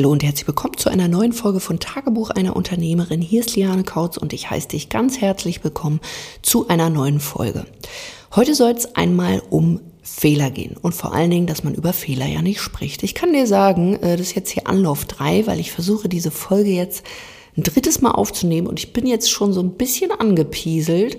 Hallo 0.00 0.12
und 0.12 0.22
herzlich 0.22 0.46
willkommen 0.46 0.78
zu 0.78 0.88
einer 0.88 1.08
neuen 1.08 1.34
Folge 1.34 1.60
von 1.60 1.78
Tagebuch 1.78 2.30
einer 2.30 2.56
Unternehmerin. 2.56 3.20
Hier 3.20 3.40
ist 3.40 3.54
Liane 3.54 3.84
Kautz 3.84 4.16
und 4.16 4.32
ich 4.32 4.48
heiße 4.48 4.68
dich 4.68 4.88
ganz 4.88 5.20
herzlich 5.20 5.62
willkommen 5.62 6.00
zu 6.40 6.68
einer 6.68 6.88
neuen 6.88 7.20
Folge. 7.20 7.66
Heute 8.34 8.54
soll 8.54 8.70
es 8.70 8.94
einmal 8.94 9.42
um 9.50 9.82
Fehler 10.02 10.50
gehen 10.50 10.78
und 10.80 10.94
vor 10.94 11.12
allen 11.12 11.30
Dingen, 11.30 11.46
dass 11.46 11.64
man 11.64 11.74
über 11.74 11.92
Fehler 11.92 12.24
ja 12.24 12.40
nicht 12.40 12.62
spricht. 12.62 13.02
Ich 13.02 13.14
kann 13.14 13.34
dir 13.34 13.46
sagen, 13.46 13.96
äh, 13.96 14.16
das 14.16 14.28
ist 14.28 14.36
jetzt 14.36 14.48
hier 14.48 14.68
Anlauf 14.68 15.04
drei, 15.04 15.46
weil 15.46 15.60
ich 15.60 15.70
versuche 15.70 16.08
diese 16.08 16.30
Folge 16.30 16.70
jetzt 16.70 17.04
ein 17.58 17.62
drittes 17.62 18.00
Mal 18.00 18.12
aufzunehmen 18.12 18.68
und 18.68 18.78
ich 18.78 18.94
bin 18.94 19.06
jetzt 19.06 19.30
schon 19.30 19.52
so 19.52 19.60
ein 19.60 19.72
bisschen 19.72 20.12
angepieselt 20.12 21.18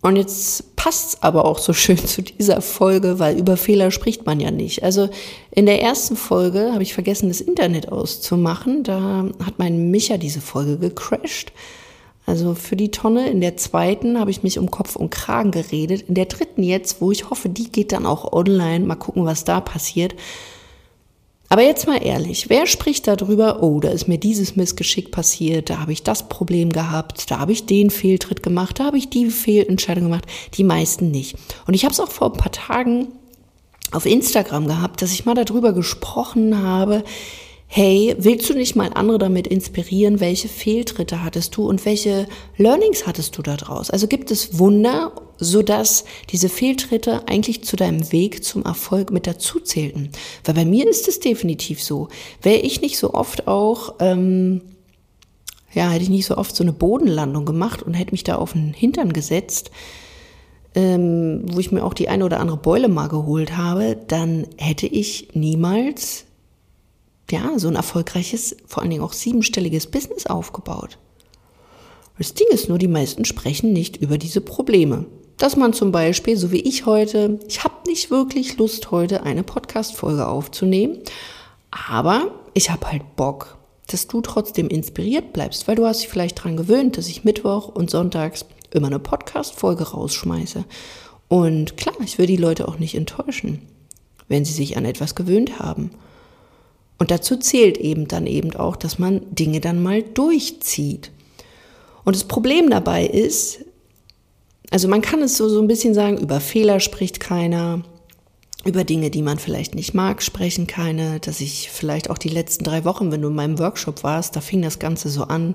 und 0.00 0.16
jetzt 0.16 0.76
passt's 0.76 1.18
aber 1.22 1.44
auch 1.44 1.58
so 1.58 1.72
schön 1.72 1.98
zu 1.98 2.22
dieser 2.22 2.60
Folge, 2.60 3.18
weil 3.18 3.38
über 3.38 3.56
Fehler 3.56 3.90
spricht 3.90 4.26
man 4.26 4.38
ja 4.38 4.50
nicht. 4.50 4.84
Also 4.84 5.08
in 5.50 5.66
der 5.66 5.82
ersten 5.82 6.16
Folge 6.16 6.70
habe 6.72 6.82
ich 6.82 6.94
vergessen, 6.94 7.28
das 7.28 7.40
Internet 7.40 7.90
auszumachen. 7.90 8.84
Da 8.84 9.26
hat 9.44 9.58
mein 9.58 9.90
Micha 9.90 10.16
diese 10.16 10.40
Folge 10.40 10.78
gecrashed. 10.78 11.52
Also 12.26 12.54
für 12.54 12.76
die 12.76 12.90
Tonne. 12.90 13.28
In 13.30 13.40
der 13.40 13.56
zweiten 13.56 14.20
habe 14.20 14.30
ich 14.30 14.42
mich 14.42 14.58
um 14.58 14.70
Kopf 14.70 14.96
und 14.96 15.10
Kragen 15.10 15.50
geredet. 15.50 16.02
In 16.02 16.14
der 16.14 16.26
dritten 16.26 16.62
jetzt, 16.62 17.00
wo 17.00 17.10
ich 17.10 17.30
hoffe, 17.30 17.48
die 17.48 17.72
geht 17.72 17.90
dann 17.90 18.06
auch 18.06 18.32
online. 18.32 18.84
Mal 18.84 18.96
gucken, 18.96 19.24
was 19.24 19.44
da 19.44 19.60
passiert. 19.60 20.14
Aber 21.50 21.62
jetzt 21.62 21.86
mal 21.86 22.04
ehrlich, 22.04 22.50
wer 22.50 22.66
spricht 22.66 23.06
darüber, 23.06 23.62
oh, 23.62 23.80
da 23.80 23.88
ist 23.88 24.06
mir 24.06 24.18
dieses 24.18 24.54
Missgeschick 24.56 25.10
passiert, 25.10 25.70
da 25.70 25.80
habe 25.80 25.92
ich 25.92 26.02
das 26.02 26.28
Problem 26.28 26.70
gehabt, 26.70 27.30
da 27.30 27.38
habe 27.38 27.52
ich 27.52 27.64
den 27.64 27.88
Fehltritt 27.88 28.42
gemacht, 28.42 28.78
da 28.78 28.84
habe 28.84 28.98
ich 28.98 29.08
die 29.08 29.30
Fehlentscheidung 29.30 30.04
gemacht, 30.04 30.26
die 30.54 30.64
meisten 30.64 31.10
nicht. 31.10 31.36
Und 31.66 31.72
ich 31.72 31.84
habe 31.84 31.92
es 31.92 32.00
auch 32.00 32.10
vor 32.10 32.32
ein 32.32 32.38
paar 32.38 32.52
Tagen 32.52 33.08
auf 33.92 34.04
Instagram 34.04 34.66
gehabt, 34.66 35.00
dass 35.00 35.12
ich 35.12 35.24
mal 35.24 35.34
darüber 35.34 35.72
gesprochen 35.72 36.62
habe, 36.62 37.02
hey, 37.70 38.16
willst 38.18 38.48
du 38.48 38.54
nicht 38.54 38.76
mal 38.76 38.90
andere 38.94 39.18
damit 39.18 39.46
inspirieren, 39.46 40.20
welche 40.20 40.48
Fehltritte 40.48 41.22
hattest 41.22 41.54
du 41.54 41.68
und 41.68 41.84
welche 41.84 42.26
Learnings 42.56 43.06
hattest 43.06 43.36
du 43.36 43.42
daraus? 43.42 43.90
Also 43.90 44.08
gibt 44.08 44.30
es 44.30 44.58
Wunder, 44.58 45.12
sodass 45.36 46.04
diese 46.30 46.48
Fehltritte 46.48 47.28
eigentlich 47.28 47.62
zu 47.64 47.76
deinem 47.76 48.10
Weg 48.10 48.42
zum 48.42 48.64
Erfolg 48.64 49.12
mit 49.12 49.26
dazu 49.26 49.60
zählten? 49.60 50.08
Weil 50.44 50.54
bei 50.54 50.64
mir 50.64 50.88
ist 50.88 51.08
es 51.08 51.20
definitiv 51.20 51.82
so. 51.82 52.08
Wäre 52.40 52.60
ich 52.60 52.80
nicht 52.80 52.96
so 52.96 53.12
oft 53.12 53.46
auch, 53.46 53.96
ähm, 54.00 54.62
ja, 55.74 55.90
hätte 55.90 56.04
ich 56.04 56.10
nicht 56.10 56.26
so 56.26 56.38
oft 56.38 56.56
so 56.56 56.64
eine 56.64 56.72
Bodenlandung 56.72 57.44
gemacht 57.44 57.82
und 57.82 57.92
hätte 57.92 58.12
mich 58.12 58.24
da 58.24 58.36
auf 58.36 58.54
den 58.54 58.72
Hintern 58.72 59.12
gesetzt, 59.12 59.70
ähm, 60.74 61.42
wo 61.44 61.60
ich 61.60 61.70
mir 61.70 61.84
auch 61.84 61.94
die 61.94 62.08
eine 62.08 62.24
oder 62.24 62.40
andere 62.40 62.56
Beule 62.56 62.88
mal 62.88 63.08
geholt 63.08 63.58
habe, 63.58 63.98
dann 64.08 64.46
hätte 64.56 64.86
ich 64.86 65.28
niemals 65.34 66.24
ja, 67.30 67.58
so 67.58 67.68
ein 67.68 67.76
erfolgreiches, 67.76 68.56
vor 68.66 68.82
allen 68.82 68.90
Dingen 68.90 69.02
auch 69.02 69.12
siebenstelliges 69.12 69.86
Business 69.86 70.26
aufgebaut. 70.26 70.98
Das 72.18 72.34
Ding 72.34 72.48
ist 72.50 72.68
nur, 72.68 72.78
die 72.78 72.88
meisten 72.88 73.24
sprechen 73.24 73.72
nicht 73.72 73.98
über 73.98 74.18
diese 74.18 74.40
Probleme. 74.40 75.06
Dass 75.36 75.54
man 75.54 75.72
zum 75.72 75.92
Beispiel, 75.92 76.36
so 76.36 76.50
wie 76.50 76.60
ich 76.60 76.84
heute, 76.84 77.38
ich 77.46 77.62
habe 77.62 77.74
nicht 77.86 78.10
wirklich 78.10 78.58
Lust, 78.58 78.90
heute 78.90 79.22
eine 79.22 79.44
Podcast-Folge 79.44 80.26
aufzunehmen, 80.26 80.98
aber 81.70 82.32
ich 82.54 82.70
habe 82.70 82.90
halt 82.90 83.14
Bock, 83.14 83.56
dass 83.86 84.08
du 84.08 84.20
trotzdem 84.20 84.68
inspiriert 84.68 85.32
bleibst, 85.32 85.68
weil 85.68 85.76
du 85.76 85.86
hast 85.86 86.00
dich 86.00 86.08
vielleicht 86.08 86.38
daran 86.38 86.56
gewöhnt, 86.56 86.96
dass 86.96 87.08
ich 87.08 87.22
Mittwoch 87.22 87.68
und 87.68 87.88
Sonntags 87.88 88.46
immer 88.72 88.88
eine 88.88 88.98
Podcast-Folge 88.98 89.90
rausschmeiße. 89.90 90.64
Und 91.28 91.76
klar, 91.76 91.94
ich 92.04 92.18
will 92.18 92.26
die 92.26 92.36
Leute 92.36 92.66
auch 92.66 92.78
nicht 92.78 92.96
enttäuschen, 92.96 93.62
wenn 94.26 94.44
sie 94.44 94.52
sich 94.52 94.76
an 94.76 94.84
etwas 94.84 95.14
gewöhnt 95.14 95.60
haben. 95.60 95.90
Und 96.98 97.10
dazu 97.10 97.36
zählt 97.36 97.78
eben 97.78 98.08
dann 98.08 98.26
eben 98.26 98.54
auch, 98.56 98.76
dass 98.76 98.98
man 98.98 99.22
Dinge 99.30 99.60
dann 99.60 99.82
mal 99.82 100.02
durchzieht. 100.02 101.12
Und 102.04 102.16
das 102.16 102.24
Problem 102.24 102.70
dabei 102.70 103.06
ist, 103.06 103.64
also 104.70 104.88
man 104.88 105.00
kann 105.00 105.22
es 105.22 105.36
so, 105.36 105.48
so 105.48 105.60
ein 105.60 105.68
bisschen 105.68 105.94
sagen, 105.94 106.18
über 106.18 106.40
Fehler 106.40 106.80
spricht 106.80 107.20
keiner, 107.20 107.82
über 108.64 108.84
Dinge, 108.84 109.10
die 109.10 109.22
man 109.22 109.38
vielleicht 109.38 109.74
nicht 109.74 109.94
mag, 109.94 110.22
sprechen 110.22 110.66
keine, 110.66 111.20
dass 111.20 111.40
ich 111.40 111.70
vielleicht 111.70 112.10
auch 112.10 112.18
die 112.18 112.28
letzten 112.28 112.64
drei 112.64 112.84
Wochen, 112.84 113.12
wenn 113.12 113.22
du 113.22 113.28
in 113.28 113.34
meinem 113.34 113.58
Workshop 113.58 114.02
warst, 114.02 114.36
da 114.36 114.40
fing 114.40 114.62
das 114.62 114.78
Ganze 114.78 115.08
so 115.08 115.24
an. 115.24 115.54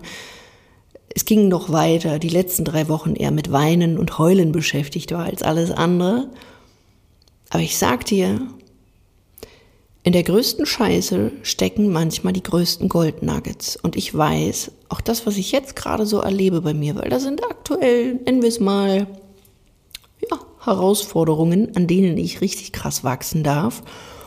Es 1.13 1.25
ging 1.25 1.47
noch 1.47 1.71
weiter, 1.71 2.17
die 2.17 2.29
letzten 2.29 2.63
drei 2.63 2.87
Wochen 2.87 3.15
eher 3.15 3.31
mit 3.31 3.51
Weinen 3.51 3.99
und 3.99 4.17
Heulen 4.17 4.51
beschäftigt 4.51 5.11
war 5.11 5.25
als 5.25 5.43
alles 5.43 5.69
andere. 5.69 6.29
Aber 7.49 7.61
ich 7.61 7.77
sag 7.77 8.05
dir, 8.05 8.41
in 10.03 10.11
der 10.11 10.23
größten 10.23 10.65
Scheiße 10.65 11.31
stecken 11.43 11.89
manchmal 11.89 12.33
die 12.33 12.43
größten 12.43 12.89
Goldnuggets. 12.89 13.77
Und 13.77 13.95
ich 13.95 14.13
weiß, 14.13 14.71
auch 14.89 14.99
das, 14.99 15.25
was 15.25 15.37
ich 15.37 15.53
jetzt 15.53 15.77
gerade 15.77 16.05
so 16.05 16.19
erlebe 16.19 16.59
bei 16.61 16.73
mir, 16.73 16.95
weil 16.95 17.09
da 17.09 17.21
sind 17.21 17.41
aktuell, 17.43 18.15
nennen 18.15 18.41
wir 18.41 18.49
es 18.49 18.59
mal, 18.59 19.07
ja, 20.29 20.39
Herausforderungen, 20.59 21.73
an 21.75 21.87
denen 21.87 22.17
ich 22.17 22.41
richtig 22.41 22.73
krass 22.73 23.05
wachsen 23.05 23.43
darf 23.43 23.81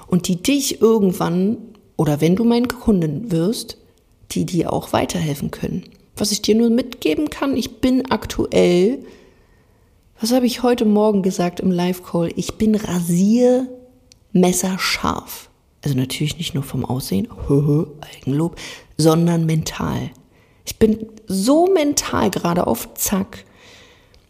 und 0.07 0.29
die 0.29 0.43
dich 0.43 0.81
irgendwann 0.81 1.59
oder 1.97 2.23
wenn 2.23 2.37
du 2.37 2.45
mein 2.45 2.69
Kunden 2.69 3.31
wirst, 3.31 3.77
die 4.33 4.47
dir 4.47 4.73
auch 4.73 4.95
weiterhelfen 4.95 5.51
können. 5.51 5.85
Was 6.17 6.33
ich 6.33 6.41
dir 6.41 6.55
nur 6.55 6.71
mitgeben 6.71 7.29
kann, 7.29 7.55
ich 7.57 7.81
bin 7.81 8.11
aktuell, 8.11 9.01
was 10.21 10.33
habe 10.33 10.47
ich 10.47 10.63
heute 10.63 10.87
Morgen 10.87 11.23
gesagt 11.23 11.61
im 11.61 11.71
Live-Call? 11.71 12.33
Ich 12.37 12.55
bin 12.55 12.75
rasiermesserscharf. 12.75 15.46
Also 15.87 15.97
natürlich 15.97 16.37
nicht 16.37 16.53
nur 16.53 16.65
vom 16.65 16.85
Aussehen, 16.85 17.29
Eigenlob, 18.01 18.57
sondern 18.97 19.47
mental. 19.47 20.11
Ich 20.65 20.81
bin 20.81 21.07
so 21.29 21.69
mental 21.69 22.29
gerade 22.33 22.67
auf 22.67 22.93
Zack. 22.95 23.45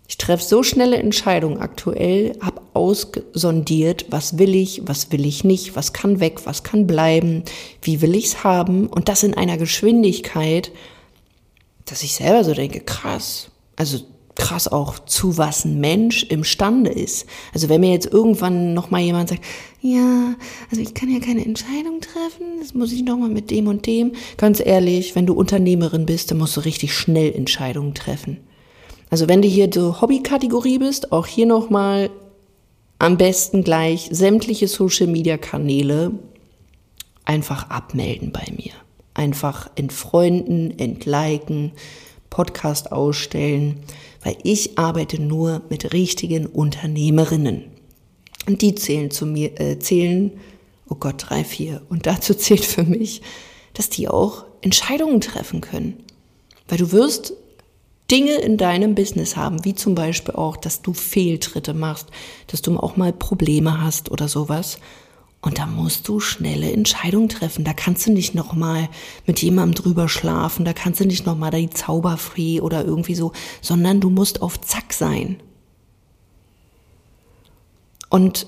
Ich 0.06 0.19
treffe 0.19 0.45
so 0.45 0.62
schnelle 0.62 0.99
Entscheidungen 0.99 1.56
aktuell, 1.56 2.39
habe 2.43 2.61
ausgesondiert, 2.75 4.05
was 4.11 4.37
will 4.37 4.55
ich, 4.55 4.83
was 4.84 5.12
will 5.12 5.25
ich 5.25 5.45
nicht, 5.45 5.77
was 5.77 5.95
kann 5.95 6.21
weg, 6.21 6.45
was 6.45 6.62
kann 6.62 6.87
bleiben, 6.87 7.43
wie 7.81 8.03
will 8.03 8.15
ich 8.15 8.27
es 8.27 8.45
haben 8.45 8.87
und 8.89 9.09
das 9.09 9.22
in 9.22 9.33
einer 9.33 9.56
Geschwindigkeit, 9.56 10.72
dass 11.87 12.03
ich 12.03 12.16
selber 12.16 12.45
so 12.45 12.53
denke, 12.53 12.81
krass. 12.81 13.49
Also 13.77 14.00
krass 14.36 14.69
auch, 14.69 14.98
zu 15.00 15.38
was 15.38 15.64
ein 15.64 15.80
Mensch 15.80 16.22
imstande 16.24 16.91
ist. 16.91 17.26
Also 17.52 17.69
wenn 17.69 17.80
mir 17.80 17.91
jetzt 17.91 18.06
irgendwann 18.06 18.74
noch 18.74 18.91
mal 18.91 19.00
jemand 19.00 19.30
sagt, 19.30 19.42
ja, 19.80 20.34
also 20.70 20.80
ich 20.80 20.94
kann 20.94 21.10
ja 21.10 21.20
keine 21.20 21.44
Entscheidung 21.44 22.00
treffen, 22.00 22.60
das 22.60 22.74
muss 22.74 22.92
ich 22.92 23.02
noch 23.02 23.16
mal 23.16 23.30
mit 23.30 23.50
dem 23.50 23.66
und 23.66 23.86
dem. 23.86 24.12
Ganz 24.36 24.60
ehrlich, 24.64 25.16
wenn 25.16 25.26
du 25.26 25.34
Unternehmerin 25.34 26.06
bist, 26.06 26.30
dann 26.30 26.38
musst 26.38 26.56
du 26.56 26.60
richtig 26.60 26.94
schnell 26.94 27.34
Entscheidungen 27.34 27.94
treffen. 27.94 28.38
Also 29.10 29.28
wenn 29.28 29.42
du 29.42 29.48
hier 29.48 29.70
so 29.72 30.00
Hobbykategorie 30.00 30.78
bist, 30.78 31.12
auch 31.12 31.26
hier 31.26 31.47
noch 31.47 31.70
mal 31.70 32.10
am 32.98 33.16
besten 33.16 33.62
gleich 33.62 34.08
sämtliche 34.10 34.68
Social 34.68 35.06
Media 35.06 35.36
Kanäle 35.38 36.12
einfach 37.24 37.70
abmelden 37.70 38.32
bei 38.32 38.44
mir. 38.54 38.72
Einfach 39.14 39.70
entfreunden, 39.76 40.78
entliken, 40.78 41.72
Podcast 42.31 42.92
ausstellen 42.92 43.82
weil 44.26 44.37
ich 44.42 44.76
arbeite 44.76 45.22
nur 45.22 45.62
mit 45.70 45.92
richtigen 45.92 46.47
Unternehmerinnen. 46.47 47.62
Und 48.48 48.60
die 48.60 48.75
zählen 48.75 49.12
zu 49.12 49.25
mir, 49.25 49.60
äh, 49.60 49.78
zählen, 49.78 50.32
oh 50.88 50.97
Gott, 50.97 51.26
drei, 51.28 51.44
vier. 51.44 51.82
Und 51.91 52.06
dazu 52.06 52.34
zählt 52.38 52.65
für 52.65 52.82
mich, 52.82 53.22
dass 53.75 53.88
die 53.88 54.09
auch 54.09 54.44
Entscheidungen 54.62 55.20
treffen 55.20 55.60
können. 55.60 56.03
Weil 56.66 56.78
du 56.78 56.91
wirst 56.91 57.34
Dinge 58.10 58.34
in 58.34 58.56
deinem 58.56 58.97
Business 58.97 59.36
haben, 59.36 59.65
wie 59.65 59.76
zum 59.76 59.94
Beispiel 59.94 60.34
auch, 60.34 60.56
dass 60.56 60.82
du 60.82 60.92
Fehltritte 60.92 61.72
machst, 61.72 62.09
dass 62.48 62.62
du 62.62 62.76
auch 62.78 62.97
mal 62.97 63.12
Probleme 63.12 63.81
hast 63.81 64.10
oder 64.10 64.26
sowas. 64.26 64.81
Und 65.41 65.58
da 65.58 65.66
musst 65.66 66.08
du 66.08 66.19
schnelle 66.19 66.72
Entscheidungen 66.72 67.28
treffen. 67.28 67.64
Da 67.64 67.72
kannst 67.72 68.06
du 68.06 68.12
nicht 68.12 68.34
nochmal 68.34 68.88
mit 69.26 69.42
jemandem 69.42 69.83
drüber 69.83 70.09
schlafen, 70.09 70.65
da 70.65 70.72
kannst 70.72 71.00
du 71.00 71.04
nicht 71.04 71.27
nochmal 71.27 71.53
die 71.53 71.71
Zauberfree 71.71 72.60
oder 72.60 72.84
irgendwie 72.84 73.15
so, 73.15 73.33
sondern 73.60 74.00
du 74.00 74.10
musst 74.10 74.42
auf 74.42 74.60
Zack 74.60 74.92
sein. 74.92 75.36
Und 78.09 78.47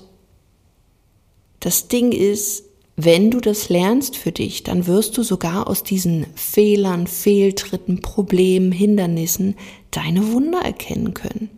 das 1.60 1.88
Ding 1.88 2.12
ist, 2.12 2.64
wenn 2.96 3.30
du 3.30 3.40
das 3.40 3.68
lernst 3.68 4.16
für 4.16 4.32
dich, 4.32 4.64
dann 4.64 4.88
wirst 4.88 5.16
du 5.16 5.22
sogar 5.22 5.68
aus 5.68 5.84
diesen 5.84 6.26
Fehlern, 6.34 7.06
Fehltritten, 7.06 8.00
Problemen, 8.00 8.72
Hindernissen 8.72 9.54
deine 9.92 10.32
Wunder 10.32 10.60
erkennen 10.62 11.14
können. 11.14 11.48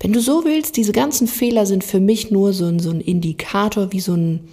Wenn 0.00 0.12
du 0.12 0.20
so 0.20 0.44
willst, 0.44 0.76
diese 0.76 0.92
ganzen 0.92 1.26
Fehler 1.26 1.66
sind 1.66 1.84
für 1.84 2.00
mich 2.00 2.30
nur 2.30 2.54
so 2.54 2.64
ein, 2.64 2.80
so 2.80 2.90
ein 2.90 3.00
Indikator, 3.00 3.92
wie 3.92 4.00
so 4.00 4.14
ein 4.14 4.48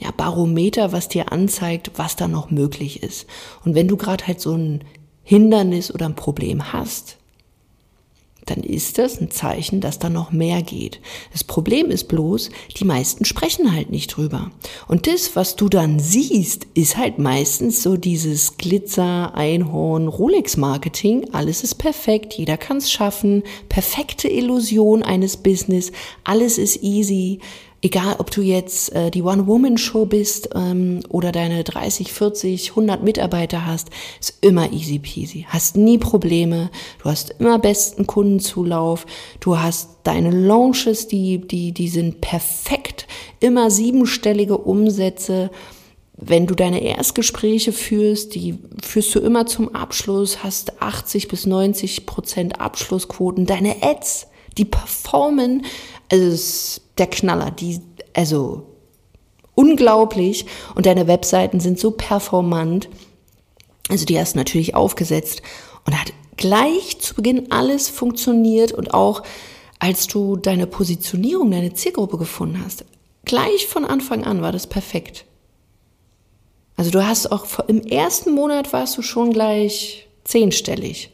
ja, 0.00 0.10
Barometer, 0.16 0.92
was 0.92 1.08
dir 1.08 1.32
anzeigt, 1.32 1.92
was 1.96 2.16
da 2.16 2.28
noch 2.28 2.50
möglich 2.50 3.02
ist. 3.02 3.26
Und 3.64 3.74
wenn 3.74 3.88
du 3.88 3.96
gerade 3.96 4.26
halt 4.26 4.40
so 4.40 4.54
ein 4.54 4.84
Hindernis 5.22 5.92
oder 5.92 6.06
ein 6.06 6.14
Problem 6.14 6.72
hast, 6.72 7.18
dann 8.46 8.62
ist 8.62 8.98
das 8.98 9.20
ein 9.20 9.30
Zeichen, 9.30 9.80
dass 9.80 9.98
da 9.98 10.10
noch 10.10 10.32
mehr 10.32 10.62
geht. 10.62 11.00
Das 11.32 11.44
Problem 11.44 11.90
ist 11.90 12.08
bloß, 12.08 12.50
die 12.76 12.84
meisten 12.84 13.24
sprechen 13.24 13.74
halt 13.74 13.90
nicht 13.90 14.08
drüber. 14.08 14.50
Und 14.86 15.06
das, 15.06 15.34
was 15.34 15.56
du 15.56 15.68
dann 15.68 15.98
siehst, 15.98 16.66
ist 16.74 16.96
halt 16.96 17.18
meistens 17.18 17.82
so 17.82 17.96
dieses 17.96 18.56
Glitzer, 18.56 19.34
Einhorn, 19.34 20.08
Rolex-Marketing. 20.08 21.28
Alles 21.32 21.62
ist 21.62 21.76
perfekt, 21.76 22.34
jeder 22.34 22.56
kann 22.56 22.78
es 22.78 22.90
schaffen. 22.90 23.42
Perfekte 23.68 24.28
Illusion 24.28 25.02
eines 25.02 25.36
Business, 25.36 25.92
alles 26.24 26.58
ist 26.58 26.82
easy. 26.82 27.40
Egal, 27.84 28.16
ob 28.18 28.30
du 28.30 28.40
jetzt 28.40 28.94
äh, 28.94 29.10
die 29.10 29.20
One-Woman-Show 29.20 30.06
bist 30.06 30.48
ähm, 30.54 31.00
oder 31.10 31.32
deine 31.32 31.64
30, 31.64 32.14
40, 32.14 32.70
100 32.70 33.02
Mitarbeiter 33.02 33.66
hast, 33.66 33.90
ist 34.18 34.38
immer 34.40 34.72
easy 34.72 34.98
peasy. 34.98 35.44
Hast 35.50 35.76
nie 35.76 35.98
Probleme. 35.98 36.70
Du 37.02 37.10
hast 37.10 37.34
immer 37.38 37.58
besten 37.58 38.06
Kundenzulauf. 38.06 39.04
Du 39.38 39.58
hast 39.58 39.98
deine 40.04 40.30
Launches, 40.30 41.08
die, 41.08 41.46
die, 41.46 41.72
die 41.72 41.88
sind 41.88 42.22
perfekt. 42.22 43.06
Immer 43.38 43.70
siebenstellige 43.70 44.56
Umsätze. 44.56 45.50
Wenn 46.16 46.46
du 46.46 46.54
deine 46.54 46.82
Erstgespräche 46.82 47.72
führst, 47.72 48.34
die 48.34 48.60
führst 48.82 49.14
du 49.14 49.18
immer 49.18 49.44
zum 49.44 49.74
Abschluss, 49.74 50.42
hast 50.42 50.80
80 50.80 51.28
bis 51.28 51.44
90 51.44 52.06
Prozent 52.06 52.62
Abschlussquoten. 52.62 53.44
Deine 53.44 53.82
Ads, 53.82 54.28
die 54.56 54.64
performen, 54.64 55.66
also 56.10 56.80
der 56.98 57.06
Knaller, 57.06 57.50
die, 57.50 57.80
also 58.14 58.66
unglaublich. 59.54 60.46
Und 60.74 60.86
deine 60.86 61.06
Webseiten 61.06 61.60
sind 61.60 61.78
so 61.78 61.92
performant. 61.92 62.88
Also 63.88 64.04
die 64.04 64.18
hast 64.18 64.34
du 64.34 64.38
natürlich 64.38 64.74
aufgesetzt 64.74 65.42
und 65.86 65.98
hat 65.98 66.12
gleich 66.36 66.98
zu 67.00 67.14
Beginn 67.14 67.52
alles 67.52 67.88
funktioniert 67.88 68.72
und 68.72 68.94
auch 68.94 69.22
als 69.78 70.06
du 70.06 70.36
deine 70.36 70.66
Positionierung, 70.66 71.50
deine 71.50 71.74
Zielgruppe 71.74 72.16
gefunden 72.16 72.62
hast, 72.64 72.84
gleich 73.24 73.66
von 73.66 73.84
Anfang 73.84 74.24
an 74.24 74.40
war 74.40 74.52
das 74.52 74.66
perfekt. 74.66 75.26
Also 76.76 76.90
du 76.90 77.06
hast 77.06 77.30
auch 77.30 77.46
im 77.68 77.82
ersten 77.82 78.32
Monat 78.32 78.72
warst 78.72 78.96
du 78.96 79.02
schon 79.02 79.32
gleich 79.32 80.08
zehnstellig. 80.24 81.10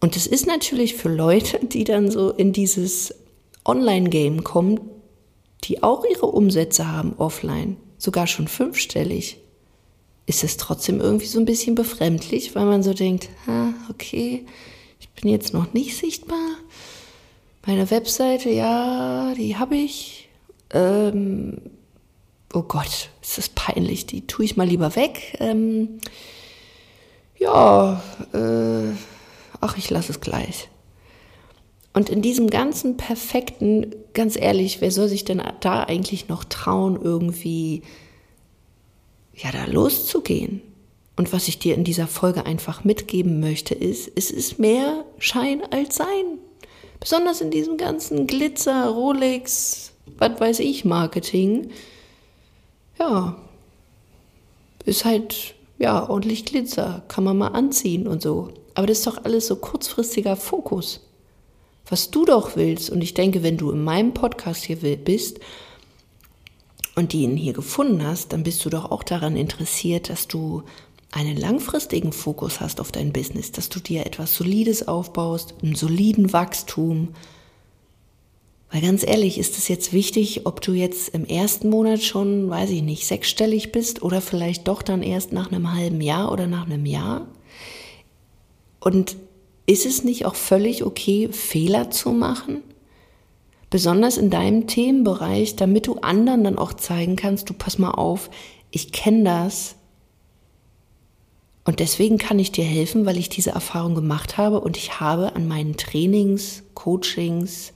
Und 0.00 0.16
das 0.16 0.26
ist 0.26 0.46
natürlich 0.46 0.94
für 0.94 1.08
Leute, 1.08 1.60
die 1.64 1.84
dann 1.84 2.10
so 2.10 2.30
in 2.30 2.52
dieses 2.52 3.14
Online-Game 3.64 4.44
kommen, 4.44 4.80
die 5.64 5.82
auch 5.82 6.04
ihre 6.04 6.26
Umsätze 6.26 6.90
haben 6.90 7.14
offline, 7.18 7.76
sogar 7.98 8.26
schon 8.26 8.48
fünfstellig, 8.48 9.38
ist 10.26 10.44
es 10.44 10.56
trotzdem 10.56 11.00
irgendwie 11.00 11.26
so 11.26 11.38
ein 11.38 11.46
bisschen 11.46 11.74
befremdlich, 11.74 12.54
weil 12.54 12.66
man 12.66 12.82
so 12.82 12.92
denkt, 12.92 13.28
ah, 13.46 13.70
okay, 13.90 14.44
ich 15.00 15.08
bin 15.10 15.30
jetzt 15.30 15.52
noch 15.52 15.72
nicht 15.72 15.96
sichtbar. 15.96 16.56
Meine 17.66 17.90
Webseite, 17.90 18.50
ja, 18.50 19.34
die 19.34 19.56
habe 19.56 19.76
ich. 19.76 20.28
Ähm, 20.70 21.60
oh 22.52 22.62
Gott, 22.62 23.10
ist 23.22 23.38
das 23.38 23.48
peinlich, 23.48 24.06
die 24.06 24.26
tue 24.26 24.44
ich 24.44 24.56
mal 24.56 24.66
lieber 24.66 24.96
weg. 24.96 25.36
Ähm, 25.40 25.98
ja, 27.38 28.02
äh, 28.32 28.92
ach, 29.60 29.76
ich 29.76 29.90
lasse 29.90 30.12
es 30.12 30.20
gleich. 30.20 30.68
Und 31.98 32.10
in 32.10 32.22
diesem 32.22 32.48
ganzen 32.48 32.96
perfekten, 32.96 33.92
ganz 34.14 34.36
ehrlich, 34.36 34.80
wer 34.80 34.92
soll 34.92 35.08
sich 35.08 35.24
denn 35.24 35.42
da 35.58 35.82
eigentlich 35.82 36.28
noch 36.28 36.44
trauen, 36.44 36.96
irgendwie, 37.02 37.82
ja, 39.34 39.50
da 39.50 39.64
loszugehen? 39.64 40.62
Und 41.16 41.32
was 41.32 41.48
ich 41.48 41.58
dir 41.58 41.74
in 41.74 41.82
dieser 41.82 42.06
Folge 42.06 42.46
einfach 42.46 42.84
mitgeben 42.84 43.40
möchte, 43.40 43.74
ist, 43.74 44.12
es 44.14 44.30
ist 44.30 44.60
mehr 44.60 45.06
Schein 45.18 45.60
als 45.72 45.96
Sein. 45.96 46.38
Besonders 47.00 47.40
in 47.40 47.50
diesem 47.50 47.76
ganzen 47.76 48.28
Glitzer, 48.28 48.90
Rolex, 48.90 49.90
was 50.18 50.38
weiß 50.38 50.60
ich, 50.60 50.84
Marketing. 50.84 51.72
Ja, 53.00 53.36
ist 54.84 55.04
halt, 55.04 55.56
ja, 55.80 56.08
ordentlich 56.08 56.44
Glitzer, 56.44 57.02
kann 57.08 57.24
man 57.24 57.38
mal 57.38 57.48
anziehen 57.48 58.06
und 58.06 58.22
so. 58.22 58.50
Aber 58.76 58.86
das 58.86 58.98
ist 58.98 59.06
doch 59.08 59.24
alles 59.24 59.48
so 59.48 59.56
kurzfristiger 59.56 60.36
Fokus 60.36 61.00
was 61.88 62.10
du 62.10 62.24
doch 62.24 62.56
willst. 62.56 62.90
Und 62.90 63.02
ich 63.02 63.14
denke, 63.14 63.42
wenn 63.42 63.56
du 63.56 63.70
in 63.70 63.82
meinem 63.82 64.14
Podcast 64.14 64.64
hier 64.64 64.76
bist 64.76 65.40
und 66.94 67.14
ihn 67.14 67.36
hier 67.36 67.52
gefunden 67.52 68.06
hast, 68.06 68.32
dann 68.32 68.42
bist 68.42 68.64
du 68.64 68.70
doch 68.70 68.90
auch 68.90 69.02
daran 69.02 69.36
interessiert, 69.36 70.08
dass 70.10 70.28
du 70.28 70.62
einen 71.10 71.36
langfristigen 71.36 72.12
Fokus 72.12 72.60
hast 72.60 72.80
auf 72.80 72.92
dein 72.92 73.12
Business, 73.12 73.50
dass 73.52 73.68
du 73.68 73.80
dir 73.80 74.04
etwas 74.04 74.36
Solides 74.36 74.88
aufbaust, 74.88 75.54
einen 75.62 75.74
soliden 75.74 76.32
Wachstum. 76.32 77.14
Weil 78.70 78.82
ganz 78.82 79.06
ehrlich, 79.06 79.38
ist 79.38 79.56
es 79.56 79.68
jetzt 79.68 79.94
wichtig, 79.94 80.44
ob 80.44 80.60
du 80.60 80.72
jetzt 80.72 81.08
im 81.10 81.24
ersten 81.24 81.70
Monat 81.70 82.02
schon, 82.02 82.50
weiß 82.50 82.68
ich 82.70 82.82
nicht, 82.82 83.06
sechsstellig 83.06 83.72
bist 83.72 84.02
oder 84.02 84.20
vielleicht 84.20 84.68
doch 84.68 84.82
dann 84.82 85.02
erst 85.02 85.32
nach 85.32 85.50
einem 85.50 85.72
halben 85.72 86.02
Jahr 86.02 86.30
oder 86.30 86.46
nach 86.46 86.66
einem 86.66 86.84
Jahr? 86.84 87.26
Und 88.80 89.16
ist 89.68 89.84
es 89.84 90.02
nicht 90.02 90.24
auch 90.24 90.34
völlig 90.34 90.82
okay, 90.82 91.28
Fehler 91.30 91.90
zu 91.90 92.10
machen? 92.10 92.62
Besonders 93.68 94.16
in 94.16 94.30
deinem 94.30 94.66
Themenbereich, 94.66 95.56
damit 95.56 95.86
du 95.86 95.96
anderen 95.96 96.42
dann 96.42 96.56
auch 96.56 96.72
zeigen 96.72 97.16
kannst, 97.16 97.50
du 97.50 97.54
pass 97.54 97.78
mal 97.78 97.90
auf, 97.90 98.30
ich 98.70 98.92
kenne 98.92 99.24
das. 99.24 99.76
Und 101.66 101.80
deswegen 101.80 102.16
kann 102.16 102.38
ich 102.38 102.50
dir 102.50 102.64
helfen, 102.64 103.04
weil 103.04 103.18
ich 103.18 103.28
diese 103.28 103.50
Erfahrung 103.50 103.94
gemacht 103.94 104.38
habe 104.38 104.62
und 104.62 104.78
ich 104.78 105.00
habe 105.00 105.36
an 105.36 105.46
meinen 105.46 105.76
Trainings, 105.76 106.62
Coachings, 106.72 107.74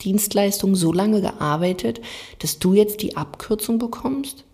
Dienstleistungen 0.00 0.74
so 0.74 0.94
lange 0.94 1.20
gearbeitet, 1.20 2.00
dass 2.38 2.58
du 2.58 2.72
jetzt 2.72 3.02
die 3.02 3.18
Abkürzung 3.18 3.78
bekommst. 3.78 4.44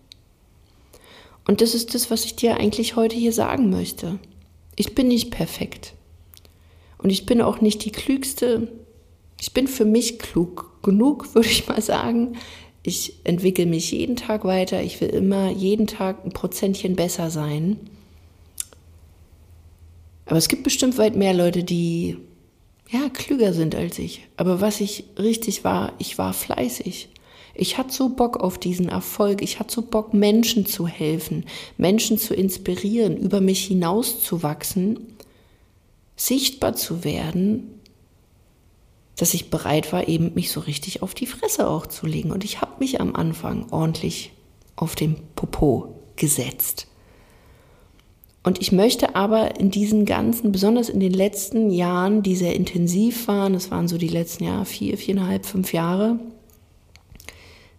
Und 1.47 1.61
das 1.61 1.73
ist 1.73 1.95
das, 1.95 2.11
was 2.11 2.25
ich 2.25 2.35
dir 2.35 2.57
eigentlich 2.57 2.97
heute 2.97 3.15
hier 3.15 3.31
sagen 3.31 3.69
möchte. 3.69 4.19
Ich 4.75 4.93
bin 4.93 5.07
nicht 5.07 5.31
perfekt. 5.31 5.93
Und 7.03 7.09
ich 7.09 7.25
bin 7.25 7.41
auch 7.41 7.61
nicht 7.61 7.83
die 7.85 7.91
klügste. 7.91 8.67
Ich 9.39 9.53
bin 9.53 9.67
für 9.67 9.85
mich 9.85 10.19
klug 10.19 10.81
genug, 10.83 11.33
würde 11.35 11.49
ich 11.49 11.67
mal 11.67 11.81
sagen. 11.81 12.37
Ich 12.83 13.19
entwickle 13.23 13.65
mich 13.65 13.91
jeden 13.91 14.15
Tag 14.15 14.43
weiter. 14.43 14.81
Ich 14.81 14.99
will 15.01 15.09
immer 15.09 15.51
jeden 15.51 15.87
Tag 15.87 16.25
ein 16.25 16.31
Prozentchen 16.31 16.95
besser 16.95 17.29
sein. 17.29 17.77
Aber 20.25 20.37
es 20.37 20.47
gibt 20.47 20.63
bestimmt 20.63 20.97
weit 20.97 21.15
mehr 21.15 21.33
Leute, 21.33 21.63
die 21.63 22.17
ja 22.89 23.09
klüger 23.09 23.53
sind 23.53 23.75
als 23.75 23.99
ich. 23.99 24.27
Aber 24.37 24.61
was 24.61 24.81
ich 24.81 25.05
richtig 25.19 25.63
war, 25.63 25.93
ich 25.99 26.17
war 26.17 26.33
fleißig. 26.33 27.09
Ich 27.53 27.77
hatte 27.77 27.93
so 27.93 28.09
Bock 28.09 28.37
auf 28.37 28.57
diesen 28.57 28.89
Erfolg. 28.89 29.41
Ich 29.41 29.59
hatte 29.59 29.73
so 29.73 29.81
Bock, 29.81 30.13
Menschen 30.13 30.65
zu 30.65 30.87
helfen, 30.87 31.45
Menschen 31.77 32.17
zu 32.17 32.33
inspirieren, 32.33 33.17
über 33.17 33.41
mich 33.41 33.65
hinauszuwachsen 33.65 35.10
sichtbar 36.27 36.75
zu 36.75 37.03
werden, 37.03 37.79
dass 39.15 39.33
ich 39.33 39.49
bereit 39.49 39.91
war, 39.91 40.07
eben 40.07 40.33
mich 40.35 40.51
so 40.51 40.59
richtig 40.59 41.01
auf 41.01 41.13
die 41.13 41.25
Fresse 41.25 41.67
auch 41.67 41.85
zu 41.87 42.05
legen. 42.05 42.31
Und 42.31 42.43
ich 42.43 42.61
habe 42.61 42.79
mich 42.79 43.01
am 43.01 43.15
Anfang 43.15 43.71
ordentlich 43.71 44.31
auf 44.75 44.95
den 44.95 45.15
Popo 45.35 45.95
gesetzt. 46.15 46.87
Und 48.43 48.59
ich 48.59 48.71
möchte 48.71 49.15
aber 49.15 49.59
in 49.59 49.69
diesen 49.69 50.05
ganzen, 50.05 50.51
besonders 50.51 50.89
in 50.89 50.99
den 50.99 51.13
letzten 51.13 51.69
Jahren, 51.69 52.23
die 52.23 52.35
sehr 52.35 52.55
intensiv 52.55 53.27
waren, 53.27 53.53
das 53.53 53.69
waren 53.69 53.87
so 53.87 53.97
die 53.97 54.07
letzten 54.07 54.45
Jahre, 54.45 54.65
vier, 54.65 54.97
viereinhalb, 54.97 55.45
fünf 55.45 55.73
Jahre, 55.73 56.19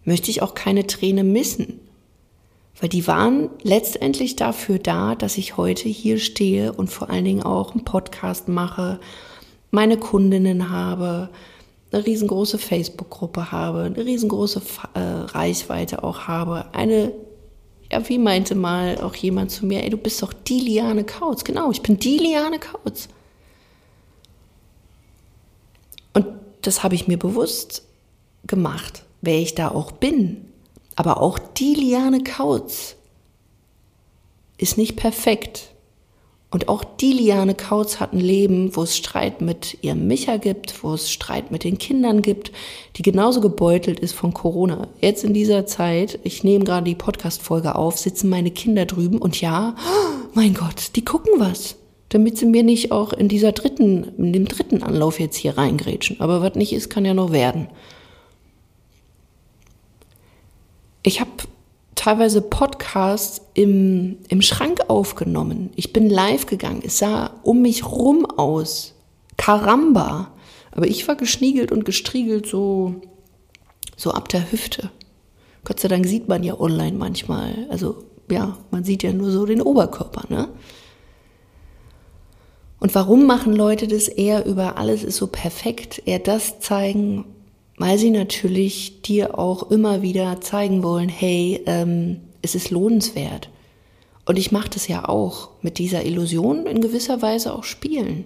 möchte 0.05 0.31
ich 0.31 0.41
auch 0.41 0.53
keine 0.53 0.87
Träne 0.87 1.23
missen. 1.23 1.79
Weil 2.79 2.89
die 2.89 3.07
waren 3.07 3.49
letztendlich 3.61 4.35
dafür 4.35 4.79
da, 4.79 5.15
dass 5.15 5.37
ich 5.37 5.57
heute 5.57 5.87
hier 5.89 6.19
stehe 6.19 6.73
und 6.73 6.89
vor 6.89 7.09
allen 7.09 7.25
Dingen 7.25 7.43
auch 7.43 7.71
einen 7.71 7.85
Podcast 7.85 8.47
mache, 8.47 8.99
meine 9.71 9.97
Kundinnen 9.97 10.69
habe, 10.69 11.29
eine 11.91 12.05
riesengroße 12.05 12.57
Facebook-Gruppe 12.57 13.51
habe, 13.51 13.83
eine 13.83 14.05
riesengroße 14.05 14.61
äh, 14.95 14.99
Reichweite 14.99 16.03
auch 16.03 16.27
habe, 16.27 16.73
eine 16.73 17.13
ja, 17.93 18.09
wie 18.09 18.17
meinte 18.17 18.55
mal 18.55 18.97
auch 19.01 19.13
jemand 19.13 19.51
zu 19.51 19.67
mir, 19.67 19.83
ey, 19.83 19.89
du 19.91 19.97
bist 19.97 20.23
doch 20.23 20.33
die 20.33 20.59
Liane 20.59 21.03
Kautz. 21.03 21.43
Genau, 21.43 21.69
ich 21.69 21.83
bin 21.83 21.99
die 21.99 22.17
Liane 22.17 22.57
Kautz. 22.57 23.07
Und 26.13 26.25
das 26.63 26.83
habe 26.83 26.95
ich 26.95 27.07
mir 27.07 27.19
bewusst 27.19 27.83
gemacht, 28.47 29.03
wer 29.21 29.37
ich 29.37 29.53
da 29.53 29.69
auch 29.69 29.91
bin. 29.91 30.45
Aber 30.95 31.21
auch 31.21 31.39
die 31.39 31.73
Liane 31.73 32.23
Kautz 32.23 32.95
ist 34.57 34.77
nicht 34.77 34.95
perfekt. 34.95 35.69
Und 36.51 36.69
auch 36.69 36.83
die 36.83 37.13
Liane 37.13 37.55
Kautz 37.55 37.99
hat 37.99 38.13
ein 38.13 38.19
Leben, 38.19 38.75
wo 38.75 38.83
es 38.83 38.95
Streit 38.95 39.41
mit 39.41 39.79
ihrem 39.81 40.05
Micha 40.05 40.37
gibt, 40.37 40.83
wo 40.83 40.93
es 40.93 41.09
Streit 41.09 41.49
mit 41.49 41.63
den 41.63 41.79
Kindern 41.79 42.21
gibt, 42.21 42.51
die 42.95 43.01
genauso 43.01 43.41
gebeutelt 43.41 43.99
ist 43.99 44.13
von 44.13 44.35
Corona. 44.35 44.87
Jetzt 45.01 45.23
in 45.23 45.33
dieser 45.33 45.65
Zeit, 45.65 46.19
ich 46.23 46.43
nehme 46.43 46.63
gerade 46.63 46.85
die 46.85 46.93
Podcast-Folge 46.93 47.73
auf, 47.73 47.97
sitzen 47.97 48.29
meine 48.29 48.51
Kinder 48.51 48.85
drüben 48.85 49.17
und 49.17 49.41
ja, 49.41 49.75
mein 50.35 50.53
Gott, 50.53 50.95
die 50.95 51.03
gucken 51.03 51.33
was. 51.37 51.75
damit 52.13 52.37
sie 52.37 52.45
mir 52.45 52.61
nicht 52.61 52.91
auch 52.91 53.11
in 53.11 53.27
dieser 53.27 53.53
dritten, 53.53 54.11
in 54.19 54.33
dem 54.33 54.47
dritten 54.47 54.83
Anlauf 54.83 55.19
jetzt 55.19 55.35
hier 55.35 55.57
reingrätschen. 55.57 56.21
Aber 56.21 56.41
was 56.41 56.53
nicht 56.53 56.71
ist, 56.71 56.89
kann 56.89 57.05
ja 57.05 57.15
noch 57.15 57.31
werden. 57.31 57.69
Ich 61.03 61.19
habe 61.19 61.31
teilweise 61.95 62.41
Podcasts 62.41 63.41
im, 63.53 64.17
im 64.29 64.41
Schrank 64.41 64.81
aufgenommen. 64.87 65.71
Ich 65.75 65.93
bin 65.93 66.09
live 66.09 66.45
gegangen. 66.45 66.81
Es 66.85 66.97
sah 66.97 67.31
um 67.43 67.61
mich 67.61 67.85
rum 67.85 68.25
aus. 68.25 68.93
Karamba. 69.37 70.31
Aber 70.71 70.87
ich 70.87 71.07
war 71.07 71.15
geschniegelt 71.15 71.71
und 71.71 71.85
gestriegelt 71.85 72.47
so, 72.47 72.95
so 73.95 74.11
ab 74.11 74.29
der 74.29 74.51
Hüfte. 74.51 74.89
Gott 75.65 75.79
sei 75.79 75.87
Dank 75.87 76.07
sieht 76.07 76.27
man 76.27 76.43
ja 76.43 76.59
online 76.59 76.97
manchmal. 76.97 77.67
Also 77.69 78.03
ja, 78.29 78.57
man 78.71 78.83
sieht 78.83 79.03
ja 79.03 79.13
nur 79.13 79.31
so 79.31 79.45
den 79.45 79.61
Oberkörper, 79.61 80.23
ne? 80.29 80.49
Und 82.79 82.95
warum 82.95 83.25
machen 83.25 83.53
Leute 83.53 83.87
das 83.87 84.09
eher 84.09 84.45
über 84.45 84.77
alles 84.77 85.05
ist 85.05 85.15
so 85.15 85.27
perfekt, 85.27 86.01
eher 86.05 86.19
das 86.19 86.59
zeigen, 86.59 87.23
weil 87.77 87.97
sie 87.97 88.11
natürlich 88.11 89.01
dir 89.01 89.37
auch 89.37 89.71
immer 89.71 90.01
wieder 90.01 90.41
zeigen 90.41 90.83
wollen, 90.83 91.09
hey, 91.09 91.61
ähm, 91.65 92.21
es 92.41 92.55
ist 92.55 92.69
lohnenswert. 92.69 93.49
Und 94.25 94.37
ich 94.37 94.51
mache 94.51 94.69
das 94.69 94.87
ja 94.87 95.07
auch 95.07 95.49
mit 95.61 95.79
dieser 95.79 96.05
Illusion 96.05 96.65
in 96.65 96.81
gewisser 96.81 97.21
Weise 97.21 97.53
auch 97.53 97.63
spielen. 97.63 98.25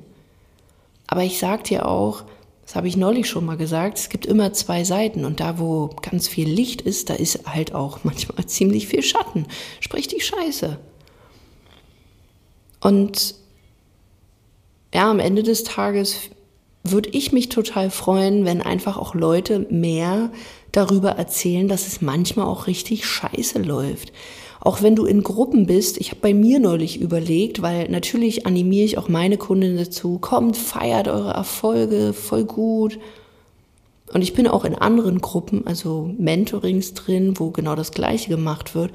Aber 1.08 1.24
ich 1.24 1.40
sag 1.40 1.64
dir 1.64 1.88
auch, 1.88 2.24
das 2.66 2.76
habe 2.76 2.90
ich 2.90 2.98
neulich 2.98 3.30
schon 3.30 3.46
mal 3.46 3.56
gesagt, 3.56 3.98
es 3.98 4.10
gibt 4.10 4.26
immer 4.26 4.52
zwei 4.52 4.84
Seiten 4.84 5.24
und 5.24 5.40
da, 5.40 5.58
wo 5.58 5.90
ganz 6.02 6.28
viel 6.28 6.50
Licht 6.50 6.82
ist, 6.82 7.10
da 7.10 7.14
ist 7.14 7.48
halt 7.48 7.74
auch 7.74 8.00
manchmal 8.04 8.46
ziemlich 8.46 8.88
viel 8.88 9.02
Schatten. 9.02 9.48
Sprich 9.80 10.08
die 10.08 10.22
Scheiße. 10.22 10.78
Und 12.82 13.36
ja, 14.94 15.10
am 15.10 15.20
Ende 15.20 15.44
des 15.44 15.64
Tages 15.64 16.18
würde 16.92 17.10
ich 17.12 17.32
mich 17.32 17.50
total 17.50 17.90
freuen, 17.90 18.46
wenn 18.46 18.62
einfach 18.62 18.98
auch 18.98 19.16
Leute 19.16 19.66
mehr 19.70 20.32
darüber 20.72 21.12
erzählen, 21.12 21.68
dass 21.68 21.88
es 21.88 22.02
manchmal 22.02 22.46
auch 22.46 22.68
richtig 22.68 23.06
scheiße 23.06 23.60
läuft. 23.60 24.12
Auch 24.60 24.82
wenn 24.82 24.96
du 24.96 25.06
in 25.06 25.24
Gruppen 25.24 25.66
bist, 25.66 25.98
ich 26.00 26.10
habe 26.10 26.22
bei 26.22 26.34
mir 26.34 26.60
neulich 26.60 27.00
überlegt, 27.00 27.62
weil 27.62 27.90
natürlich 27.90 28.46
animiere 28.46 28.86
ich 28.86 28.98
auch 28.98 29.08
meine 29.08 29.38
Kunden 29.38 29.78
dazu, 29.78 30.18
kommt, 30.20 30.58
feiert 30.58 31.08
eure 31.08 31.32
Erfolge, 31.32 32.14
voll 32.14 32.44
gut. 32.44 33.00
Und 34.14 34.22
ich 34.22 34.34
bin 34.34 34.48
auch 34.48 34.66
in 34.66 34.76
anderen 34.76 35.20
Gruppen, 35.20 35.68
also 35.68 36.14
Mentorings 36.18 36.94
drin, 36.94 37.34
wo 37.38 37.52
genau 37.52 37.76
das 37.76 37.92
Gleiche 37.92 38.30
gemacht 38.30 38.74
wird. 38.74 38.92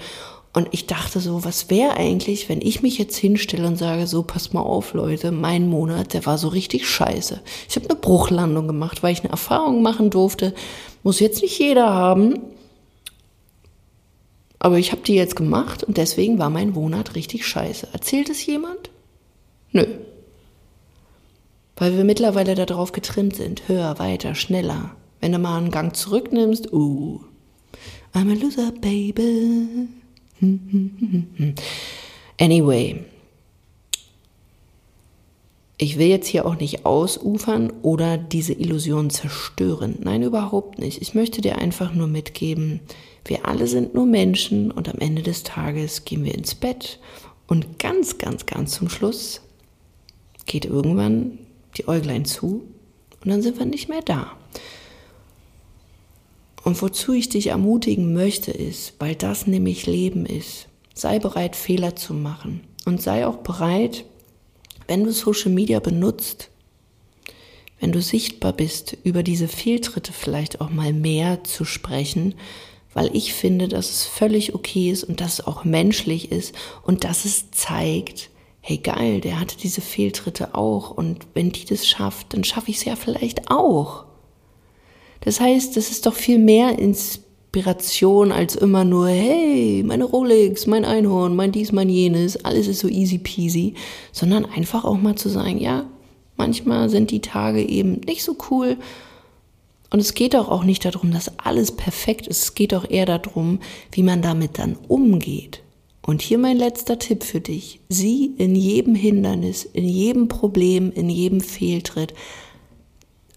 Und 0.55 0.69
ich 0.73 0.87
dachte 0.87 1.21
so, 1.21 1.45
was 1.45 1.71
wäre 1.71 1.97
eigentlich, 1.97 2.51
wenn 2.51 2.61
ich 2.61 2.83
mich 2.83 2.99
jetzt 2.99 3.17
hinstelle 3.17 3.67
und 3.67 3.77
sage, 3.77 4.07
so, 4.07 4.23
pass 4.23 4.53
mal 4.53 4.61
auf, 4.61 4.93
Leute, 4.93 5.33
mein 5.33 5.67
Monat, 5.67 6.13
der 6.13 6.27
war 6.27 6.37
so 6.37 6.49
richtig 6.49 6.87
scheiße. 6.87 7.41
Ich 7.69 7.77
habe 7.77 7.89
eine 7.89 7.99
Bruchlandung 7.99 8.67
gemacht, 8.67 9.03
weil 9.03 9.15
ich 9.15 9.21
eine 9.21 9.31
Erfahrung 9.31 9.81
machen 9.81 10.11
durfte. 10.11 10.55
Muss 11.03 11.21
jetzt 11.21 11.41
nicht 11.41 11.59
jeder 11.59 11.89
haben. 11.95 12.39
Aber 14.59 14.79
ich 14.79 14.93
habe 14.93 15.03
die 15.03 15.15
jetzt 15.15 15.37
gemacht 15.37 15.83
und 15.85 15.97
deswegen 15.97 16.39
war 16.39 16.51
mein 16.51 16.71
Monat 16.71 17.15
richtig 17.15 17.47
scheiße. 17.47 17.89
Erzählt 17.93 18.29
es 18.29 18.45
jemand? 18.45 18.91
Nö. 19.73 19.87
Weil 21.77 21.97
wir 21.97 22.05
mittlerweile 22.05 22.55
darauf 22.55 22.93
getrimmt 22.93 23.37
sind. 23.37 23.69
Höher, 23.69 23.99
weiter, 23.99 24.35
schneller. 24.35 24.95
Wenn 25.21 25.33
du 25.33 25.39
mal 25.39 25.57
einen 25.57 25.71
Gang 25.71 25.97
zurücknimmst, 25.97 26.73
uh, 26.73 27.21
I'm 28.15 28.31
a 28.31 28.35
loser, 28.35 28.71
baby. 28.71 29.89
Anyway, 32.41 33.05
ich 35.79 35.99
will 35.99 36.07
jetzt 36.07 36.27
hier 36.27 36.47
auch 36.47 36.59
nicht 36.59 36.85
ausufern 36.87 37.73
oder 37.83 38.19
diese 38.19 38.53
Illusion 38.53 39.11
zerstören. 39.11 39.97
Nein, 40.01 40.23
überhaupt 40.23 40.79
nicht. 40.79 41.01
Ich 41.03 41.15
möchte 41.15 41.41
dir 41.41 41.59
einfach 41.59 41.95
nur 41.95 42.07
mitgeben, 42.09 42.81
wir 43.25 43.47
alle 43.47 43.67
sind 43.69 43.95
nur 43.95 44.07
Menschen 44.07 44.71
und 44.73 44.89
am 44.89 44.99
Ende 44.99 45.23
des 45.23 45.45
Tages 45.45 46.05
gehen 46.05 46.25
wir 46.25 46.35
ins 46.35 46.55
Bett 46.55 46.99
und 47.47 47.79
ganz, 47.79 48.19
ganz, 48.19 48.47
ganz 48.47 48.73
zum 48.73 48.89
Schluss 48.89 49.41
geht 50.47 50.65
irgendwann 50.65 51.39
die 51.77 51.87
Äuglein 51.87 52.25
zu 52.25 52.63
und 53.23 53.31
dann 53.31 53.43
sind 53.43 53.59
wir 53.59 53.67
nicht 53.67 53.89
mehr 53.89 54.03
da. 54.03 54.37
Und 56.65 56.81
wozu 56.81 57.13
ich 57.13 57.29
dich 57.29 57.49
ermutigen 57.49 58.13
möchte, 58.13 58.51
ist, 58.51 58.95
weil 58.99 59.15
das 59.15 59.47
nämlich 59.47 59.87
Leben 59.87 60.27
ist. 60.27 60.69
Sei 60.95 61.19
bereit, 61.19 61.57
Fehler 61.57 61.97
zu 61.97 62.15
machen. 62.15 62.61
Und 62.85 63.03
sei 63.03 63.27
auch 63.27 63.39
bereit, 63.39 64.05
wenn 64.87 65.05
du 65.05 65.13
Social 65.13 65.51
Media 65.51 65.81
benutzt, 65.81 66.51
wenn 67.81 67.93
du 67.93 68.01
sichtbar 68.01 68.53
bist, 68.53 68.97
über 69.03 69.23
diese 69.23 69.49
Fehltritte 69.49 70.13
vielleicht 70.13 70.61
auch 70.61 70.71
mal 70.71 70.93
mehr 70.93 71.43
zu 71.45 71.65
sprechen, 71.65 72.35
weil 72.95 73.15
ich 73.15 73.33
finde, 73.33 73.69
dass 73.69 73.91
es 73.91 74.05
völlig 74.05 74.55
okay 74.55 74.91
ist 74.91 75.05
und 75.05 75.21
dass 75.21 75.35
es 75.35 75.47
auch 75.47 75.65
menschlich 75.65 76.31
ist 76.31 76.55
und 76.83 77.05
dass 77.05 77.25
es 77.25 77.51
zeigt, 77.51 78.31
hey 78.61 78.79
geil, 78.79 79.21
der 79.21 79.41
hatte 79.41 79.57
diese 79.57 79.81
Fehltritte 79.81 80.55
auch 80.55 80.91
und 80.91 81.27
wenn 81.35 81.51
die 81.51 81.65
das 81.65 81.89
schafft, 81.89 82.35
dann 82.35 82.45
schaffe 82.45 82.71
ich 82.71 82.77
es 82.77 82.85
ja 82.85 82.95
vielleicht 82.95 83.51
auch. 83.51 84.05
Das 85.25 85.41
heißt, 85.41 85.77
das 85.77 85.91
ist 85.91 86.07
doch 86.07 86.15
viel 86.15 86.39
mehr 86.39 86.79
Inspiration 86.79 88.33
als 88.33 88.57
immer 88.57 88.85
nur, 88.85 89.09
hey, 89.09 89.83
meine 89.85 90.05
Rolex, 90.05 90.67
mein 90.67 90.85
Einhorn, 90.85 91.37
mein 91.37 91.53
dies, 91.53 91.73
mein 91.73 91.89
jenes, 91.89 92.45
alles 92.45 92.67
ist 92.67 92.81
so 92.81 92.89
easy 92.89 93.19
peasy, 93.19 93.75
sondern 94.11 94.45
einfach 94.45 94.85
auch 94.85 94.99
mal 94.99 95.15
zu 95.15 95.29
sagen, 95.29 95.59
ja, 95.59 95.87
manchmal 96.37 96.89
sind 96.89 97.11
die 97.11 97.21
Tage 97.21 97.63
eben 97.63 98.01
nicht 98.07 98.25
so 98.25 98.37
cool. 98.51 98.77
Und 99.91 100.01
es 100.01 100.15
geht 100.15 100.35
auch, 100.35 100.49
auch 100.49 100.65
nicht 100.65 100.85
darum, 100.85 101.13
dass 101.13 101.39
alles 101.39 101.71
perfekt 101.71 102.27
ist. 102.27 102.43
Es 102.43 102.55
geht 102.55 102.75
auch 102.75 102.89
eher 102.89 103.07
darum, 103.07 103.61
wie 103.93 104.03
man 104.03 104.23
damit 104.23 104.59
dann 104.59 104.77
umgeht. 104.89 105.63
Und 106.05 106.21
hier 106.21 106.39
mein 106.39 106.57
letzter 106.57 106.99
Tipp 106.99 107.23
für 107.23 107.41
dich. 107.41 107.79
Sieh 107.89 108.35
in 108.39 108.57
jedem 108.57 108.95
Hindernis, 108.95 109.65
in 109.65 109.87
jedem 109.87 110.27
Problem, 110.29 110.91
in 110.91 111.09
jedem 111.09 111.41
Fehltritt 111.41 112.15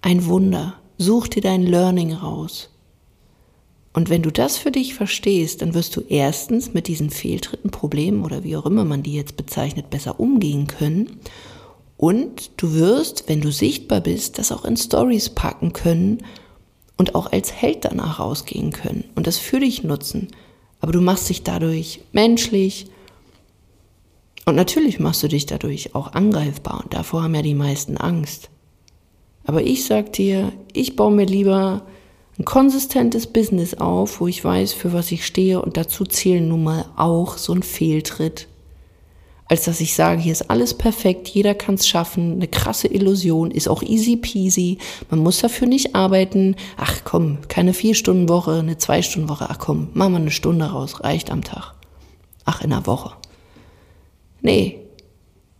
ein 0.01 0.25
Wunder. 0.25 0.79
Such 0.97 1.27
dir 1.27 1.41
dein 1.41 1.63
Learning 1.63 2.13
raus. 2.13 2.69
Und 3.93 4.09
wenn 4.09 4.21
du 4.21 4.31
das 4.31 4.57
für 4.57 4.71
dich 4.71 4.93
verstehst, 4.93 5.61
dann 5.61 5.73
wirst 5.73 5.95
du 5.95 6.01
erstens 6.01 6.73
mit 6.73 6.87
diesen 6.87 7.09
Fehltritten, 7.09 7.71
Problemen 7.71 8.23
oder 8.23 8.43
wie 8.43 8.57
auch 8.57 8.65
immer 8.65 8.83
man 8.83 9.03
die 9.03 9.13
jetzt 9.13 9.37
bezeichnet, 9.37 9.89
besser 9.89 10.19
umgehen 10.19 10.67
können. 10.67 11.19
Und 11.97 12.51
du 12.57 12.73
wirst, 12.73 13.25
wenn 13.27 13.39
du 13.39 13.51
sichtbar 13.51 14.01
bist, 14.01 14.37
das 14.37 14.51
auch 14.51 14.65
in 14.65 14.75
Stories 14.75 15.29
packen 15.29 15.71
können 15.71 16.23
und 16.97 17.15
auch 17.15 17.31
als 17.31 17.53
Held 17.53 17.85
danach 17.85 18.19
rausgehen 18.19 18.71
können 18.71 19.05
und 19.15 19.27
das 19.27 19.37
für 19.37 19.61
dich 19.61 19.83
nutzen. 19.83 20.27
Aber 20.81 20.91
du 20.91 20.99
machst 20.99 21.29
dich 21.29 21.43
dadurch 21.43 22.01
menschlich 22.11 22.87
und 24.45 24.55
natürlich 24.55 24.99
machst 24.99 25.23
du 25.23 25.27
dich 25.27 25.45
dadurch 25.45 25.95
auch 25.95 26.13
angreifbar 26.13 26.81
und 26.83 26.93
davor 26.93 27.23
haben 27.23 27.35
ja 27.35 27.41
die 27.41 27.55
meisten 27.55 27.97
Angst. 27.97 28.49
Aber 29.45 29.61
ich 29.61 29.85
sag 29.85 30.13
dir, 30.13 30.51
ich 30.73 30.95
baue 30.95 31.11
mir 31.11 31.25
lieber 31.25 31.83
ein 32.37 32.45
konsistentes 32.45 33.27
Business 33.27 33.75
auf, 33.75 34.19
wo 34.19 34.27
ich 34.27 34.43
weiß, 34.43 34.73
für 34.73 34.91
was 34.91 35.11
ich 35.11 35.25
stehe. 35.25 35.61
Und 35.61 35.77
dazu 35.77 36.03
zählen 36.05 36.47
nun 36.47 36.63
mal 36.63 36.85
auch 36.97 37.37
so 37.37 37.53
ein 37.53 37.63
Fehltritt, 37.63 38.47
als 39.47 39.65
dass 39.65 39.79
ich 39.79 39.93
sage, 39.93 40.21
hier 40.21 40.31
ist 40.31 40.49
alles 40.49 40.73
perfekt, 40.73 41.27
jeder 41.29 41.53
kann 41.53 41.75
es 41.75 41.87
schaffen, 41.87 42.33
eine 42.33 42.47
krasse 42.47 42.87
Illusion, 42.87 43.51
ist 43.51 43.67
auch 43.67 43.83
easy 43.83 44.17
peasy, 44.17 44.79
man 45.11 45.19
muss 45.19 45.39
dafür 45.39 45.67
nicht 45.67 45.93
arbeiten, 45.93 46.55
ach 46.77 47.01
komm, 47.03 47.37
keine 47.47 47.73
vier 47.73 47.93
Stunden 47.93 48.27
Woche, 48.27 48.53
eine 48.53 48.79
zwei 48.79 49.03
Stunden 49.03 49.29
Woche, 49.29 49.47
ach 49.49 49.59
komm, 49.59 49.89
machen 49.93 50.13
wir 50.13 50.19
eine 50.19 50.31
Stunde 50.31 50.65
raus, 50.65 51.03
reicht 51.03 51.29
am 51.29 51.43
Tag, 51.43 51.75
ach 52.43 52.61
in 52.61 52.73
einer 52.73 52.87
Woche. 52.87 53.13
Nee, 54.41 54.79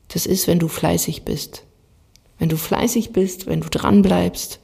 das 0.07 0.25
ist, 0.25 0.47
wenn 0.47 0.59
du 0.59 0.67
fleißig 0.67 1.23
bist, 1.23 1.63
wenn 2.39 2.49
du 2.49 2.57
fleißig 2.57 3.11
bist, 3.13 3.47
wenn 3.47 3.61
du 3.61 3.69
dran 3.69 4.01
bleibst 4.01 4.59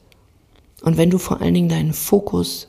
und 0.81 0.97
wenn 0.97 1.09
du 1.09 1.17
vor 1.17 1.41
allen 1.41 1.53
Dingen 1.53 1.69
deinen 1.69 1.93
Fokus 1.93 2.67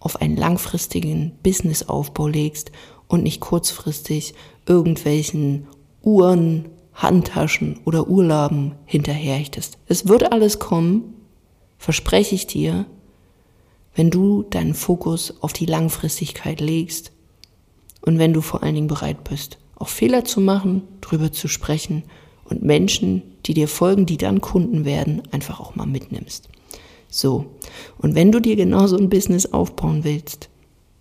auf 0.00 0.20
einen 0.20 0.36
langfristigen 0.36 1.32
Businessaufbau 1.42 2.26
legst 2.26 2.72
und 3.08 3.22
nicht 3.22 3.40
kurzfristig 3.40 4.34
irgendwelchen 4.66 5.66
Uhren, 6.02 6.66
Handtaschen 6.92 7.80
oder 7.84 8.08
Urlauben 8.08 8.72
hinterherhechtest. 8.84 9.78
Es 9.86 10.06
wird 10.06 10.32
alles 10.32 10.58
kommen, 10.58 11.14
verspreche 11.78 12.34
ich 12.34 12.46
dir, 12.46 12.86
wenn 13.94 14.10
du 14.10 14.42
deinen 14.42 14.74
Fokus 14.74 15.34
auf 15.42 15.52
die 15.52 15.66
Langfristigkeit 15.66 16.60
legst 16.60 17.12
und 18.00 18.18
wenn 18.18 18.32
du 18.32 18.40
vor 18.40 18.62
allen 18.62 18.74
Dingen 18.74 18.88
bereit 18.88 19.24
bist, 19.24 19.58
auch 19.76 19.88
Fehler 19.88 20.24
zu 20.24 20.40
machen, 20.40 20.82
drüber 21.00 21.32
zu 21.32 21.48
sprechen 21.48 22.04
und 22.44 22.62
Menschen, 22.62 23.22
die 23.46 23.54
dir 23.54 23.68
folgen, 23.68 24.06
die 24.06 24.16
dann 24.16 24.40
Kunden 24.40 24.84
werden, 24.84 25.22
einfach 25.30 25.60
auch 25.60 25.74
mal 25.74 25.86
mitnimmst. 25.86 26.48
So. 27.08 27.46
Und 27.98 28.14
wenn 28.14 28.32
du 28.32 28.40
dir 28.40 28.56
genau 28.56 28.86
so 28.86 28.96
ein 28.96 29.10
Business 29.10 29.46
aufbauen 29.52 30.04
willst, 30.04 30.48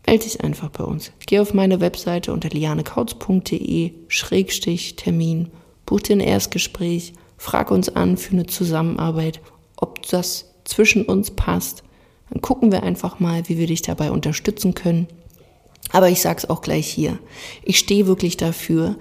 melde 0.05 0.25
dich 0.25 0.43
einfach 0.43 0.69
bei 0.69 0.83
uns. 0.83 1.11
Geh 1.25 1.39
auf 1.39 1.53
meine 1.53 1.79
Webseite 1.79 2.33
unter 2.33 2.49
lianekautz.de 2.49 3.91
Schrägstich 4.07 4.95
Termin 4.95 5.49
Buch 5.85 5.99
dir 5.99 6.15
ein 6.15 6.21
Erstgespräch, 6.21 7.13
frag 7.37 7.71
uns 7.71 7.89
an 7.89 8.17
für 8.17 8.31
eine 8.31 8.45
Zusammenarbeit, 8.45 9.41
ob 9.75 10.07
das 10.07 10.53
zwischen 10.63 11.05
uns 11.05 11.31
passt. 11.31 11.83
Dann 12.29 12.41
gucken 12.41 12.71
wir 12.71 12.83
einfach 12.83 13.19
mal, 13.19 13.47
wie 13.49 13.57
wir 13.57 13.67
dich 13.67 13.81
dabei 13.81 14.11
unterstützen 14.11 14.73
können. 14.73 15.07
Aber 15.91 16.09
ich 16.09 16.21
sage 16.21 16.39
es 16.39 16.49
auch 16.49 16.61
gleich 16.61 16.87
hier. 16.87 17.19
Ich 17.63 17.77
stehe 17.77 18.07
wirklich 18.07 18.37
dafür, 18.37 18.95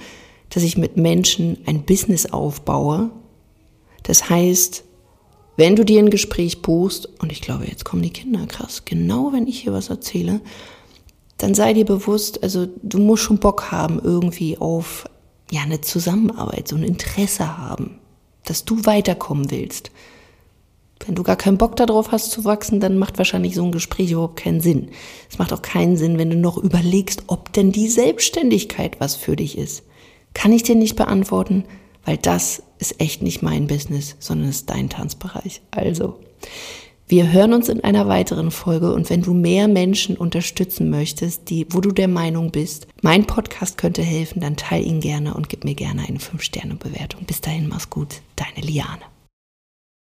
dass 0.51 0.65
ich 0.65 0.77
mit 0.77 0.97
Menschen 0.97 1.59
ein 1.67 1.85
Business 1.85 2.27
aufbaue. 2.27 3.11
Das 4.03 4.29
heißt, 4.29 4.85
wenn 5.57 5.77
du 5.77 5.85
dir 5.85 6.01
ein 6.01 6.11
Gespräch 6.11 6.63
buchst, 6.63 7.09
und 7.21 7.31
ich 7.31 7.41
glaube, 7.41 7.67
jetzt 7.67 7.85
kommen 7.85 8.03
die 8.03 8.11
Kinder, 8.11 8.47
krass, 8.47 8.85
genau 8.85 9.33
wenn 9.33 9.47
ich 9.47 9.61
hier 9.61 9.73
was 9.73 9.91
erzähle, 9.91 10.41
dann 11.39 11.55
sei 11.55 11.75
dir 11.75 11.85
bewusst, 11.85 12.43
also 12.43 12.67
du 12.83 12.99
musst 12.99 13.25
schon 13.25 13.39
Bock 13.39 13.71
haben 13.71 14.01
irgendwie 14.03 14.59
auf 14.59 15.05
ja 15.51 15.63
eine 15.63 15.81
Zusammenarbeit, 15.81 16.69
so 16.69 16.77
ein 16.77 16.85
Interesse 16.85 17.59
haben, 17.59 17.99
dass 18.45 18.65
du 18.65 18.85
weiterkommen 18.87 19.51
willst. 19.51 19.91
Wenn 21.05 21.17
du 21.17 21.25
gar 21.25 21.37
keinen 21.37 21.59
Bock 21.59 21.77
darauf 21.77 22.13
hast 22.13 22.31
zu 22.31 22.45
wachsen, 22.45 22.81
dann 22.81 22.97
macht 22.97 23.19
wahrscheinlich 23.19 23.55
so 23.55 23.65
ein 23.65 23.73
Gespräch 23.73 24.13
überhaupt 24.13 24.37
keinen 24.37 24.61
Sinn. 24.61 24.91
Es 25.29 25.39
macht 25.39 25.53
auch 25.53 25.63
keinen 25.63 25.97
Sinn, 25.97 26.17
wenn 26.17 26.31
du 26.31 26.37
noch 26.37 26.57
überlegst, 26.57 27.25
ob 27.27 27.53
denn 27.53 27.73
die 27.73 27.89
Selbstständigkeit 27.89 29.01
was 29.01 29.17
für 29.17 29.35
dich 29.37 29.59
ist. 29.59 29.83
Kann 30.33 30.53
ich 30.53 30.63
dir 30.63 30.77
nicht 30.77 30.97
beantworten, 30.97 31.65
weil 32.05 32.17
das 32.17 32.63
ist 32.79 33.01
echt 33.01 33.23
nicht 33.23 33.43
mein 33.43 33.67
Business, 33.67 34.17
sondern 34.19 34.49
ist 34.49 34.71
dein 34.71 34.89
Tanzbereich. 34.89 35.61
Also, 35.71 36.19
wir 37.07 37.31
hören 37.31 37.53
uns 37.53 37.69
in 37.69 37.85
einer 37.85 38.09
weiteren 38.09 38.51
Folge 38.51 38.95
und 38.95 39.11
wenn 39.11 39.23
du 39.23 39.35
mehr 39.35 39.69
Menschen 39.69 40.17
unterstützen 40.17 40.89
möchtest, 40.89 41.51
die, 41.51 41.67
wo 41.69 41.81
du 41.81 41.93
der 41.93 42.09
Meinung 42.09 42.51
bist, 42.51 42.87
mein 43.03 43.27
Podcast 43.27 43.77
könnte 43.77 44.03
helfen, 44.03 44.41
dann 44.41 44.57
teile 44.57 44.85
ihn 44.85 45.01
gerne 45.01 45.35
und 45.35 45.49
gib 45.49 45.65
mir 45.65 45.75
gerne 45.75 46.09
eine 46.09 46.19
5-Sterne-Bewertung. 46.19 47.25
Bis 47.25 47.41
dahin, 47.41 47.69
mach's 47.69 47.91
gut, 47.91 48.23
deine 48.37 48.67
Liane. 48.67 49.12